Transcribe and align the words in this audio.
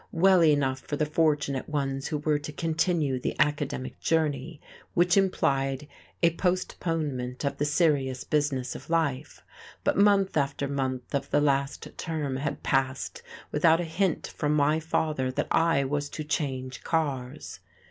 Well 0.13 0.43
enough 0.43 0.79
for 0.79 0.95
the 0.95 1.05
fortunate 1.05 1.69
ones 1.69 2.07
who 2.07 2.17
were 2.17 2.39
to 2.39 2.51
continue 2.51 3.19
the 3.19 3.35
academic 3.39 3.99
journey, 3.99 4.59
which 4.95 5.15
implied 5.15 5.87
a 6.23 6.31
postponement 6.31 7.45
of 7.45 7.57
the 7.59 7.65
serious 7.65 8.23
business 8.23 8.73
of 8.73 8.89
life; 8.89 9.43
but 9.83 9.95
month 9.95 10.35
after 10.37 10.67
month 10.67 11.13
of 11.13 11.29
the 11.29 11.39
last 11.39 11.87
term 11.99 12.37
had 12.37 12.63
passed 12.63 13.21
without 13.51 13.79
a 13.79 13.83
hint 13.83 14.25
from 14.25 14.55
my 14.55 14.79
father 14.79 15.29
that 15.33 15.49
I 15.51 15.83
was 15.83 16.09
to 16.09 16.23
change 16.23 16.83
cars. 16.83 17.59